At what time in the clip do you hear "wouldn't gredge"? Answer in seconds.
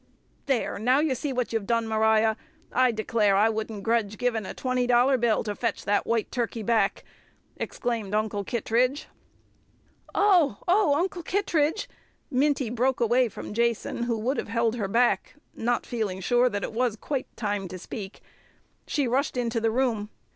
3.49-4.17